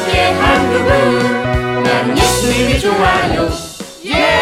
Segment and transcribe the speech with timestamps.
[0.00, 3.48] 함께 한국은 나는 예수님이 좋아요
[4.06, 4.40] 예!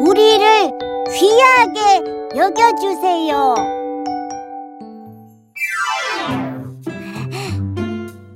[0.00, 0.70] 우리를
[1.12, 2.04] 귀하게
[2.36, 3.54] 여겨주세요.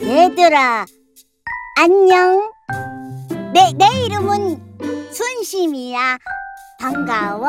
[0.03, 0.85] 얘들아,
[1.79, 2.51] 안녕.
[3.55, 4.61] 내, 내 이름은
[5.13, 6.19] 순심이야.
[6.83, 7.49] 반가워.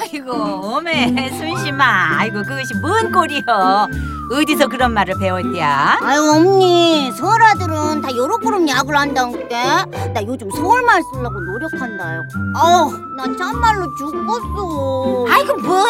[0.00, 3.88] 아이고 어메 순심아 아이고 그것이 뭔 꼴이여
[4.32, 9.86] 어디서 그런 말을 배웠디야 아유, 언니, 서울 아들은 다 여러 그룹 약을 한다니까.
[10.12, 12.22] 나 요즘 서울말 쓰려고 노력한다요.
[12.54, 15.26] 아우, 난 참말로 죽겠어.
[15.30, 15.88] 아이고 뭔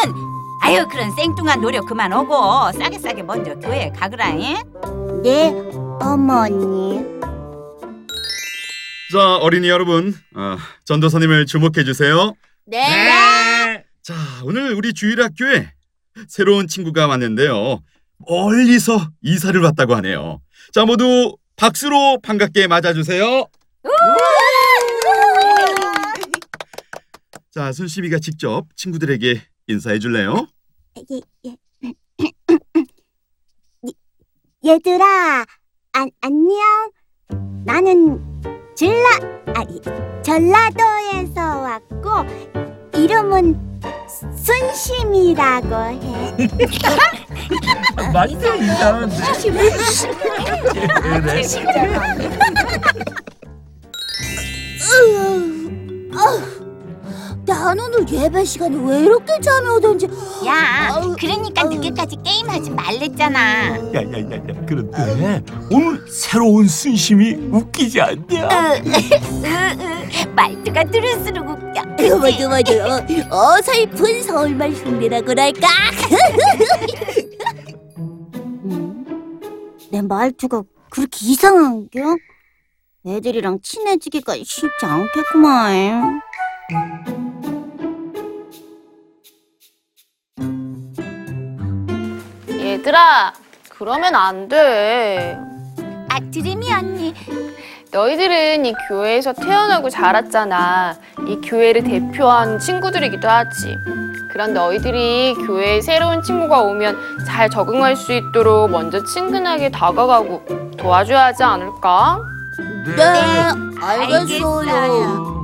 [0.61, 4.57] 아유 그런 생뚱한 노력 그만 오고 싸게 싸게 먼저 교회 가그라잉
[5.23, 5.53] 네,
[6.01, 7.03] 어머니.
[9.13, 12.33] 자, 어린이 여러분, 아, 전도사님을 주목해 주세요.
[12.65, 13.83] 네.
[14.01, 14.13] 자,
[14.43, 15.71] 오늘 우리 주일 학교에
[16.27, 17.83] 새로운 친구가 왔는데요.
[18.27, 20.41] 멀리서 이사를 왔다고 하네요.
[20.73, 23.47] 자, 모두 박수로 반갑게 맞아주세요.
[27.51, 30.47] 자, 순심이가 직접 친구들에게 인사해 줄래요?
[30.97, 31.55] 예, 예.
[34.65, 35.45] 얘들아,
[35.93, 36.91] 안, 안녕.
[37.65, 38.34] 나는
[38.75, 39.09] 전라,
[39.55, 39.79] 아니,
[40.21, 42.25] 전라도에서 왔고,
[42.93, 43.79] 이름은
[44.35, 46.35] 순심이라고 해.
[48.11, 48.53] 맞죠?
[48.55, 49.15] 이상한데.
[51.21, 51.41] 그래
[57.45, 60.07] 난 오늘 예배 시간에 왜 이렇게 잠이 오던지.
[60.47, 68.49] 야 그러니까 늦게까지 게임하지 말랬잖아 야야야야 그런데 오늘 새로운 순심이 웃기지 않냐?
[70.35, 71.85] 말투가 들을수록 웃겨
[72.19, 72.73] 맞아, 맞아.
[73.29, 75.67] 어설픈 서울말 흉내라고랄까.
[77.97, 79.05] 음,
[79.91, 82.01] 내 말투가 그렇게 이상한 겨?
[83.07, 86.21] 애들이랑 친해지기가 쉽지 않겠구만.
[92.49, 93.33] 얘들아,
[93.69, 95.37] 그러면 안 돼.
[96.09, 97.13] 아 드림이 언니
[97.91, 100.95] 너희들은 이 교회에서 태어나고 자랐잖아.
[101.27, 103.77] 이 교회를 대표하는 친구들이기도 하지.
[104.31, 110.43] 그런 너희들이 교회에 새로운 친구가 오면 잘 적응할 수 있도록 먼저 친근하게 다가가고
[110.77, 112.19] 도와줘야 하지 않을까?
[112.97, 113.51] 네,
[113.81, 115.34] 알겠어요.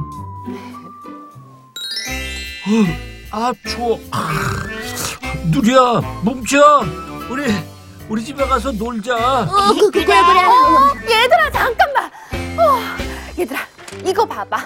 [3.31, 4.29] 아 추워 아,
[5.45, 6.83] 누리야 뭉쳐
[7.29, 7.51] 우리
[8.09, 11.21] 우리 집에 가서 놀자 어, 그, 그래, 그래.
[11.23, 12.11] 얘들아, 잠깐만.
[12.59, 12.79] 어,
[13.39, 13.59] 얘들아,
[14.05, 14.57] 이거 봐봐.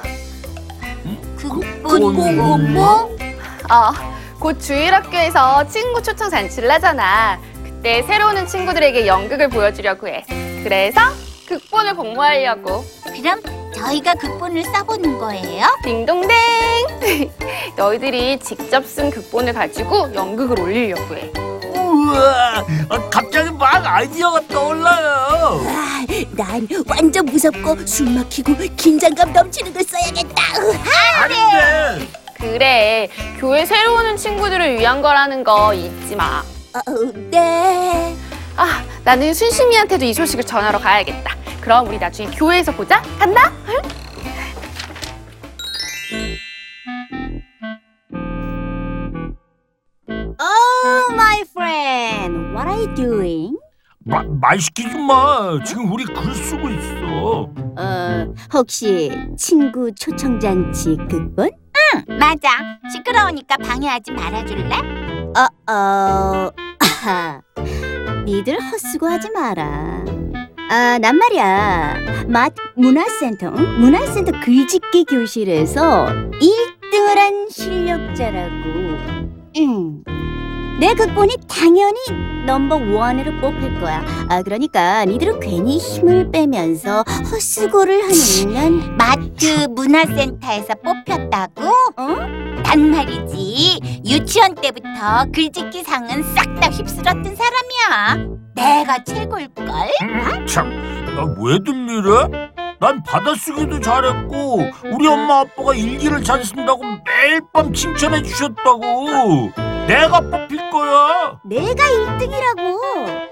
[1.84, 3.18] 뭐, 뭐?
[3.70, 3.92] 어,
[4.40, 7.40] 곧 주일학교에서 친구 초청 잔치를 하잖아.
[7.64, 10.26] 그때 새로 오는 친구들에게 연극을 보여주려고 해.
[10.64, 11.00] 그래서
[11.48, 12.84] 극본을 공모하려고.
[13.04, 13.42] 그럼
[13.76, 15.68] 저희가 극본을 써보는 거예요?
[15.84, 16.30] 딩동댕!
[17.76, 21.32] 너희들이 직접 쓴 극본을 가지고 연극을 올리려고 해.
[21.76, 25.62] 우와 아, 갑자기 막 아이디어가 떠올라요
[26.32, 30.44] 난 완전 무섭고 숨 막히고 긴장감 넘치는 걸 써야겠다.
[31.22, 32.08] 안돼
[32.40, 33.10] 그래,
[33.40, 36.44] 교회 새로 오는 친구들을 위한 거라는 거 잊지 마.
[36.74, 36.82] 어,
[37.32, 38.16] 네.
[38.58, 41.36] 아, 나는 순심이한테도 이 소식을 전하러 가야겠다.
[41.66, 43.02] 그럼 우리 나중에 교회에서 보자.
[43.18, 43.52] 간다.
[50.08, 53.58] Oh, my friend, what are you doing?
[54.04, 61.50] 마, 말 시키지 마 지금 우리 글 쓰고 있어 어, 혹시 친구 초청 잔치 극본?
[62.20, 62.50] 맞아
[62.92, 64.76] 시끄러우니까 방해하지 말아줄래?
[65.36, 66.52] 어, 어,
[68.26, 70.04] 니들 헛수고하지 마라.
[70.70, 72.26] 아, 난 말이야.
[72.28, 73.80] 맛 문화센터, 응?
[73.80, 78.66] 문화센터 글짓기 교실에서 1등을 한 실력자라고.
[79.58, 80.04] 응.
[80.80, 82.00] 내 극본이 당연히
[82.46, 84.04] 넘버 원으로 뽑힐 거야.
[84.28, 91.64] 아, 그러니까 니들은 괜히 힘을 빼면서 헛수고를 하는 마트 문화센터에서 뽑혔다고?
[91.98, 92.55] 어?
[92.76, 99.66] 난 말이지 유치원 때부터 글짓기 상은 싹 다 휩쓸었던 사람이야 내가 최고일걸?
[100.46, 102.50] 참나 왜 들리래?
[102.82, 104.60] 난 받아쓰기도 잘했고
[104.92, 109.52] 우리 엄마 아빠가 일기를 잘 쓴다고 매일 밤 칭찬해 주셨다고
[109.88, 113.30] 내가 뽑힐 거야 내가 1등이라고.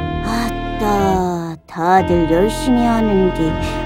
[0.00, 3.85] 아따, 다들 열심히 하는데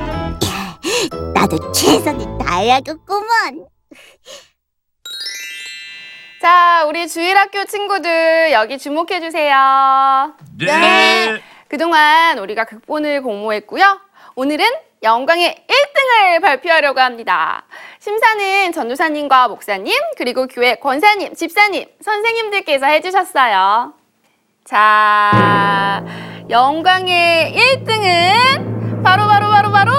[1.35, 3.67] 나도 최선을 다해야겠구만.
[6.41, 10.35] 자, 우리 주일학교 친구들 여기 주목해 주세요.
[10.59, 11.41] 네.
[11.69, 14.01] 그동안 우리가 극본을 공모했고요.
[14.35, 14.65] 오늘은
[15.03, 17.65] 영광의 1등을 발표하려고 합니다.
[17.99, 23.95] 심사는 전도사님과 목사님, 그리고 교회 권사님, 집사님, 선생님들께서 해주셨어요.
[24.65, 26.05] 자,
[26.49, 29.93] 영광의 1등은 바로 바로 바로 바로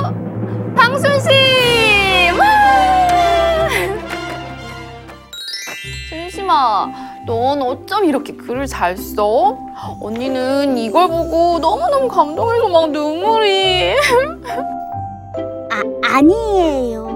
[7.26, 9.58] 넌 어쩜 이렇게 글을 잘 써?
[10.02, 13.96] 언니는 이걸 보고 너무너무 감동해서 막 눈물이.
[15.72, 17.12] 아, 아니에요.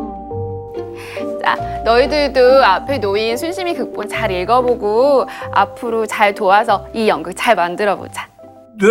[1.43, 7.97] 자, 너희들도 앞에 놓인 순심이 극본 잘 읽어보고 앞으로 잘 도와서 이 연극 잘 만들어
[7.97, 8.27] 보자.
[8.79, 8.87] 네?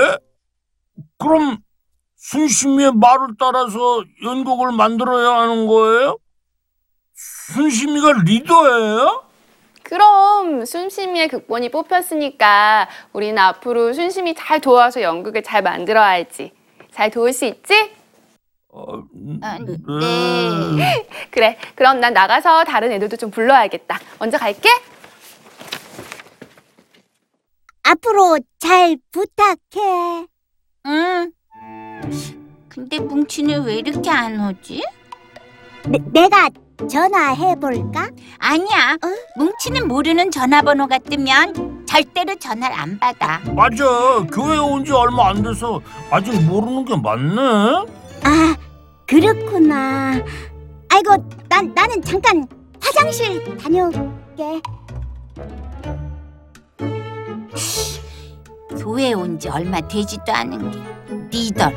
[1.19, 1.59] 그럼
[2.17, 6.17] 순심이의 말을 따라서 연극을 만들어야 하는 거예요?
[7.53, 9.25] 순심이가 리더예요?
[9.85, 16.53] 그럼 순심이의 극본이 뽑혔으니까 우리는 앞으로 순심이 잘 도와서 연극을 잘 만들어야지.
[16.91, 17.93] 잘 도울 수 있지?
[18.71, 19.03] 어,
[19.43, 21.07] 아, 네.
[21.31, 21.59] 그래.
[21.75, 24.01] 그럼 난 나가서 다른 애들도 좀 불러야겠다.
[24.19, 24.69] 먼저 갈게.
[27.83, 30.27] 앞으로 잘 부탁해.
[30.87, 31.33] 응.
[32.69, 34.83] 근데 뭉치는 왜 이렇게 안 오지?
[35.87, 36.49] 내, 내가
[36.89, 38.09] 전화해 볼까?
[38.39, 38.97] 아니야.
[39.37, 43.41] 뭉치는 모르는 전화번호가 뜨면 절대로 전화를 안 받아.
[43.55, 43.85] 맞아.
[44.33, 47.41] 교회 온 지 얼마 안 돼서 아직 모르는 게 많네.
[48.25, 48.55] 아,
[49.07, 50.21] 그렇구나.
[50.91, 52.47] 아이고, 난 나는 잠깐
[52.81, 54.61] 화장실 다녀올게.
[58.79, 60.79] 교회에 온지 얼마 되지도 않은 게
[61.31, 61.77] 리더라고.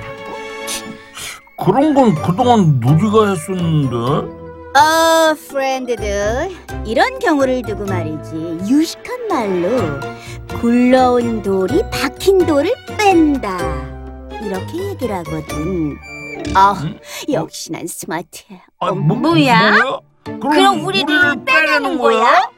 [1.63, 4.36] 그런 건 그동안 누리가 했었는데.
[4.75, 6.51] 어, 프렌드들.
[6.85, 8.59] 이런 경우를 두고 말이지.
[8.69, 9.99] 유식한 말로
[10.59, 13.57] 굴러온 돌이 박힌 돌을 뺀다.
[14.43, 15.97] 이렇게 얘기를 하거든.
[16.53, 16.99] 아, 응?
[17.31, 18.61] 역시 난 스마트해.
[18.79, 19.69] 아, 어, 뭐, 뭐야?
[19.69, 19.99] 뭐야?
[20.23, 22.49] 그럼, 그럼 우리를 빼내는 거야?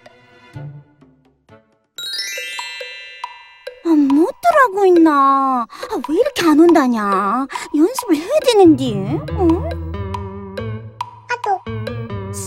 [3.86, 5.66] 아, 뭐더라고 있나?
[5.70, 7.48] 아, 왜 이렇게 안 온다냐?
[7.76, 9.20] 연습을 해야 되는데.
[9.34, 9.89] 어?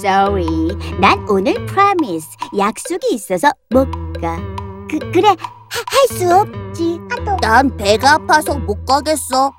[0.04, 2.28] Sorry, 난 오늘 promise
[2.58, 3.86] 약속이 있어서 못
[4.20, 4.36] 가.
[4.90, 6.98] 그 그래 할 수 없지.
[7.12, 7.36] 아또.
[7.40, 9.52] 난 배가 아파서 못 가겠어.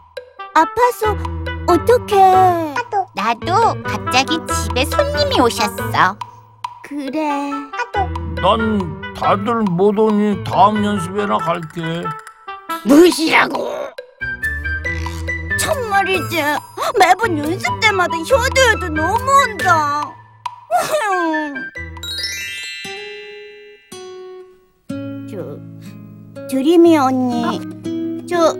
[0.53, 1.15] 아파서
[1.65, 2.73] 어떡해?
[2.75, 3.05] 아또.
[3.15, 6.17] 나도 갑자기 집에 손님이 오셨어.
[6.83, 7.49] 그래.
[8.41, 12.03] 난 다들 못 오니 다음 연습회나 갈게.
[12.85, 13.69] 무시라고.
[15.57, 16.43] 참말이지.
[16.99, 20.22] 매번 연습 때마다 효도해도 너무한다.
[25.29, 25.57] 저
[26.49, 27.59] 드림이 언니,
[28.27, 28.55] 저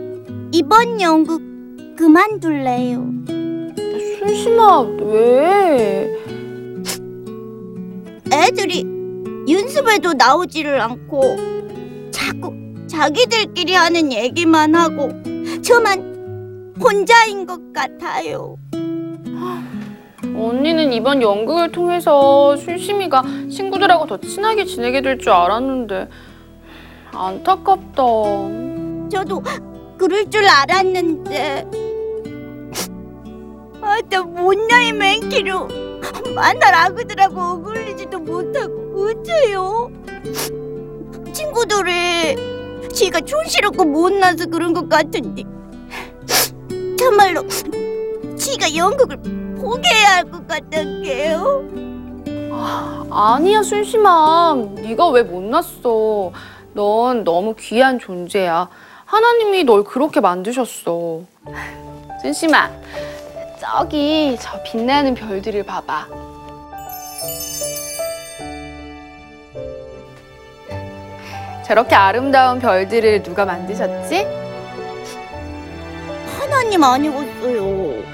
[0.52, 1.42] 이번 연극
[1.96, 3.04] 그만둘래요.
[4.18, 6.10] 순심아, 왜?
[8.32, 8.84] 애들이
[9.48, 11.22] 연습에도 나오지를 않고
[12.10, 12.52] 자꾸
[12.88, 15.08] 자기들끼리 하는 얘기만 하고
[15.62, 18.56] 저만 혼자인 것 같아요.
[20.36, 26.08] 언니는 이번 연극을 통해서 순심이가 친구들하고 더 친하게 지내게 될 줄 알았는데
[27.12, 28.02] 안타깝다.
[29.10, 29.42] 저도
[29.96, 31.66] 그럴 줄 알았는데
[33.80, 35.68] 아나 못나이 맨키로
[36.34, 39.90] 만날 아그들하고 어울리지도 못하고 어째요?
[41.32, 42.36] 친구들이
[42.92, 45.42] 지가 촌스럽고 못나서 그런 것 같은데
[46.98, 47.42] 정말로
[48.36, 49.18] 지가 연극을
[49.64, 51.64] 포기해야 할 것 같단게요.
[53.10, 56.32] 아니야 순심아, 네가 왜 못났어?
[56.74, 58.68] 넌 너무 귀한 존재야.
[59.06, 61.20] 하나님이 널 그렇게 만드셨어.
[62.20, 62.70] 순심아,
[63.60, 66.08] 저기 저 빛나는 별들을 봐봐.
[71.66, 74.26] 저렇게 아름다운 별들을 누가 만드셨지?
[76.38, 78.13] 하나님 아니겠어요.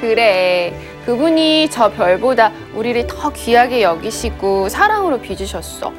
[0.00, 0.72] 그래.
[1.04, 5.92] 그분이 저 별보다 우리를 더 귀하게 여기시고 사랑으로 빚으셨어.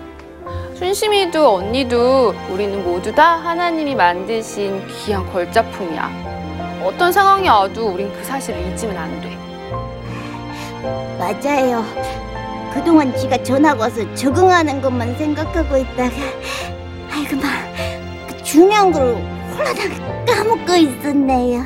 [0.75, 6.79] 순심이도 언니도 우리는 모두 다 하나님이 만드신 귀한 걸작품이야.
[6.83, 9.37] 어떤 상황이 와도 우린 그 사실을 잊으면 안 돼.
[11.17, 11.83] 맞아요.
[12.73, 16.15] 그동안 지가 전화 와서 적응하는 것만 생각하고 있다가
[17.11, 17.69] 아이고 막
[18.29, 19.15] 그 중요한 걸
[19.57, 21.63] 홀라당 까먹고 있었네요.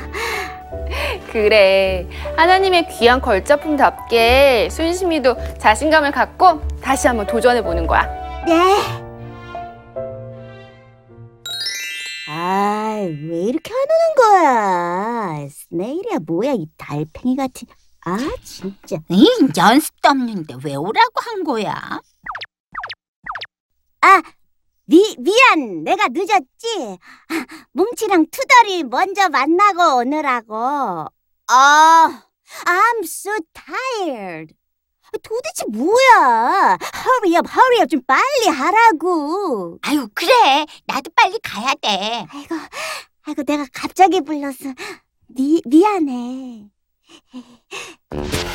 [1.33, 2.07] 그래.
[2.37, 8.05] 하나님의 귀한 걸작품답게 순심이도 자신감을 갖고 다시 한번 도전해 보는 거야.
[8.45, 8.77] 네.
[12.29, 14.15] 아, 왜 이렇게 안 오는
[15.41, 15.47] 거야?
[15.49, 17.67] 스네일이야 뭐야 이 달팽이 같은.
[18.05, 18.97] 아, 진짜.
[19.09, 21.73] 이 연습도 없는데 왜 오라고 한 거야?
[24.01, 24.21] 아,
[24.85, 25.83] 미, 미안.
[25.83, 26.99] 내가 늦었지?
[27.29, 31.07] 아, 뭉치랑 투덜이 먼저 만나고 오느라고.
[31.55, 32.23] 아,
[32.65, 34.55] I'm so tired.
[35.21, 36.77] 도대체 뭐야?
[36.81, 37.87] Hurry up, hurry up.
[37.87, 39.77] 좀 빨리 하라고.
[39.83, 42.25] 아유 그래 나도 빨리 가야 돼.
[42.27, 42.55] 아이고,
[43.25, 44.73] 아이고, 내가 갑자기 불러서
[45.27, 46.65] 미, 미안해.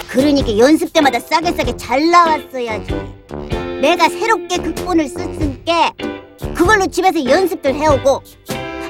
[0.09, 2.93] 그러니까 연습 때마다 싸게 싸게 잘 나왔어야지.
[3.81, 5.93] 내가 새롭게 극본을 썼으니까
[6.57, 8.23] 그걸로 집에서 연습들 해오고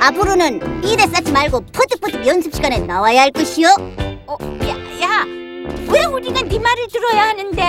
[0.01, 3.69] 앞으로는 이대 쌓지 말고 퍼뜩퍼뜩 연습 시간에 나와야 할 것이요.
[4.99, 5.25] 어, 야, 야,
[5.93, 7.63] 왜 우리가 네 말을 들어야 하는데?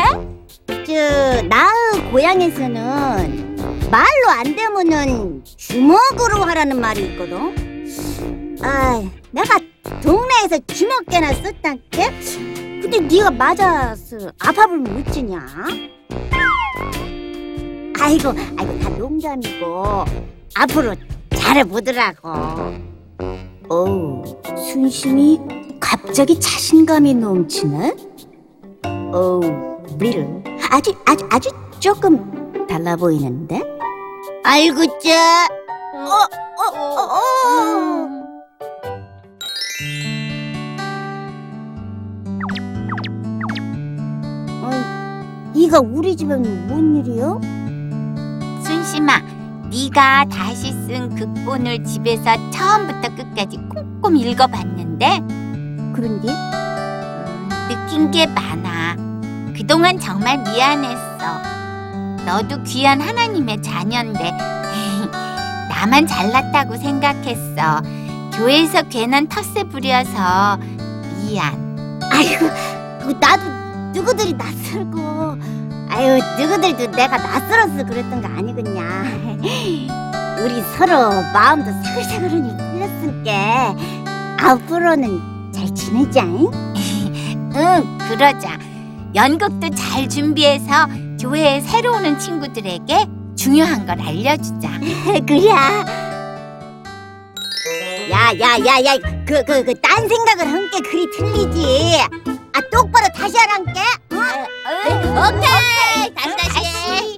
[0.86, 3.56] 저 나의 고향에서는
[3.92, 8.58] 말로 안 되면은 주먹으로 하라는 말이 있거든.
[8.62, 9.60] 아, 내가
[10.02, 12.10] 동네에서 주먹 개나 썼단께.
[12.82, 15.46] 근데 네가 맞아서 아파불면 어쩌냐?
[18.02, 20.06] 아이고, 아이고 다 농담이고
[20.56, 20.96] 앞으로
[21.36, 22.30] 잘해보더라고.
[23.70, 24.24] 오,
[24.56, 25.40] 순심이
[25.80, 27.96] 갑자기 자신감이 넘치네.
[29.14, 29.42] 오,
[29.98, 33.62] 리를 아주 아주 아주 조금 달라 보이는데?
[34.44, 35.48] 아이고 짜.
[35.96, 36.10] 어,
[36.62, 37.20] 어, 어, 어.
[45.56, 47.42] 이가 우리 집엔 뭔 일이요?
[48.64, 49.20] 순심아,
[49.70, 55.39] 네가 다시 쓴 극본을 집에서 처음부터 끝까지 꼼꼼히 읽어봤는데
[56.00, 56.30] 그런 게?
[56.30, 58.96] 음, 느낀 게 많아.
[59.54, 61.10] 그동안 정말 미안했어.
[62.26, 64.32] 너도 귀한 하나님의 자녀인데
[65.70, 67.82] 나만 잘났다고 생각했어.
[68.34, 70.58] 교회에서 괜한 텃세 부려서
[71.18, 72.00] 미안.
[72.10, 72.48] 아이고,
[73.02, 73.44] 그 나도
[73.94, 75.38] 누구들이 낯설고,
[75.90, 78.80] 아유, 누구들도 내가 낯설어서 그랬던 거 아니겠냐.
[80.40, 83.76] 우리 서로 마음도 사글사글하니 풀렸으니까
[84.40, 86.50] 앞으로는 잘 지내자잉.
[87.56, 88.58] 응, 그러자.
[89.14, 90.88] 연극도 잘 준비해서
[91.20, 94.70] 교회에 새로 오는 친구들에게 중요한 걸 알려주자.
[95.28, 95.50] 그래.
[98.10, 98.98] 야, 야, 야, 야,
[99.28, 102.00] 그, 그, 그, 딴 생각을 한 게 그리 틀리지.
[102.54, 103.82] 아, 똑바로 다시 하란게.
[104.12, 107.18] 오케이, 다시 다시.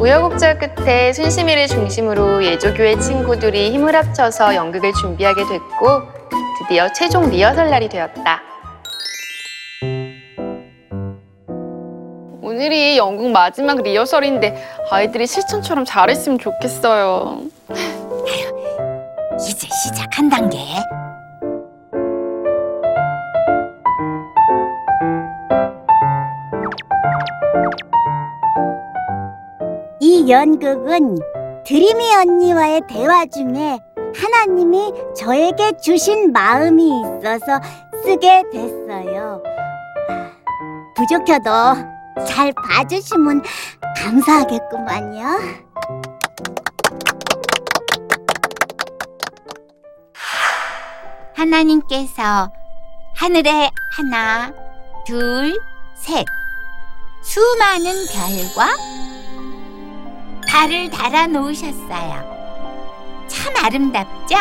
[0.00, 6.21] 우여곡절 끝에 순심이를 중심으로 예조교회 친구들이 힘을 합쳐서 연극을 준비하게 됐고
[6.58, 8.42] 드디어 최종 리허설 날이 되었다.
[12.40, 14.56] 오늘이 연극 마지막 리허설인데
[14.90, 17.42] 아이들이 실천처럼 잘했으면 좋겠어요.
[19.40, 20.58] 이제 시작한 단계.
[30.00, 31.16] 이 연극은
[31.64, 33.78] 드리미 언니와의 대화 중에
[34.14, 37.60] 하나님이 저에게 주신 마음이 있어서
[38.04, 39.42] 쓰게 됐어요.
[40.96, 41.50] 부족해도
[42.26, 43.42] 잘 봐주시면
[43.96, 45.72] 감사하겠구만요.
[51.34, 52.50] 하나님께서
[53.14, 54.52] 하늘에 하나,
[55.06, 55.58] 둘,
[55.94, 56.24] 셋
[57.22, 58.76] 수많은 별과
[60.48, 62.41] 달을 달아 놓으셨어요.
[63.32, 64.36] 참 아름답죠?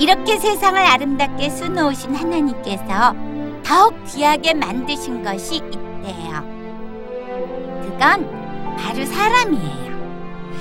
[0.00, 3.14] 이렇게 세상을 아름답게 수놓으신 하나님께서
[3.64, 6.42] 더욱 귀하게 만드신 것이 있대요.
[7.82, 9.88] 그건 바로 사람이에요.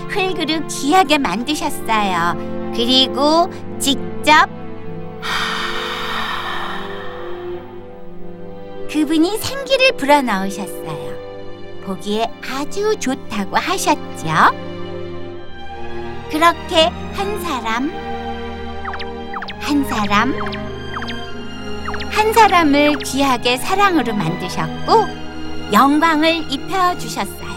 [0.10, 2.72] 흙으로 귀하게 만드셨어요.
[2.76, 4.48] 그리고 직접
[8.92, 11.18] 그분이 생기를 불어넣으셨어요.
[11.86, 14.67] 보기에 아주 좋다고 하셨죠.
[16.32, 17.92] 그렇게 한 사람,
[19.60, 20.34] 한 사람,
[22.12, 25.08] 한 사람을 귀하게 사랑으로 만드셨고
[25.72, 27.48] 영광을 입혀주셨어요.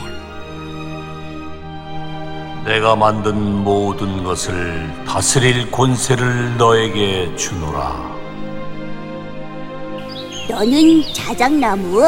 [2.65, 8.11] 내가 만든 모든 것을 다스릴 권세를 너에게 주노라.
[10.49, 12.01] 너는 자작나무,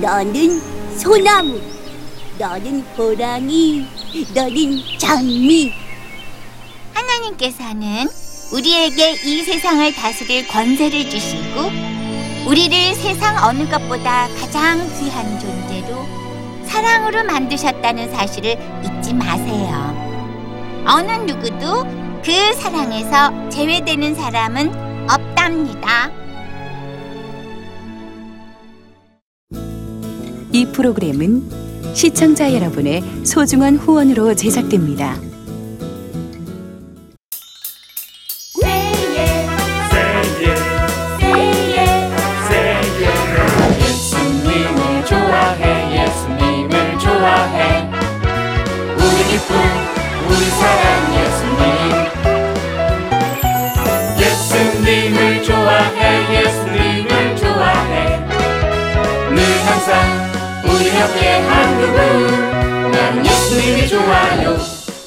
[0.00, 0.60] 너는
[0.96, 1.60] 소나무,
[2.38, 3.86] 너는 호랑이,
[4.32, 5.72] 너는 장미.
[6.92, 8.08] 하나님께서는
[8.52, 11.60] 우리에게 이 세상을 다스릴 권세를 주시고
[12.46, 16.06] 우리를 세상 어느 것보다 가장 귀한 존재로
[16.64, 20.84] 사랑으로 만드셨다는 사실을 잊지 마세요.
[20.86, 21.82] 어느 누구도
[22.22, 26.10] 그 사랑에서 제외되는 사람은 없답니다.
[30.52, 31.63] 이 프로그램은
[31.94, 35.16] 시청자 여러분의 소중한 후원으로 제작됩니다.
[43.80, 47.88] 예수님을 좋아해 예수님을 좋아해.
[48.96, 49.54] 우리 기쁨
[50.28, 50.84] 우리 사랑
[51.14, 51.64] 예수님.
[54.20, 56.00] 예수님을 좋아해
[56.44, 57.94] 예수님을 좋아해.
[59.30, 59.92] 늘 항상
[60.66, 64.58] 우리 옆에 한그 난 예수님이 좋아요.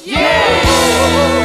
[0.06, 0.12] 예!
[0.12, 1.37] Yeah!